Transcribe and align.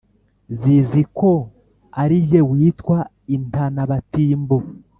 zizi 0.59 1.01
ko 1.17 1.31
ari 2.01 2.17
jye 2.27 2.41
witwa 2.51 2.97
intana-batimbo 3.35 4.57